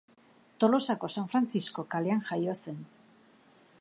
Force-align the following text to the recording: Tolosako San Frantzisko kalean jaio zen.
Tolosako 0.63 1.09
San 1.15 1.29
Frantzisko 1.33 1.85
kalean 1.93 2.25
jaio 2.31 2.57
zen. 2.65 2.81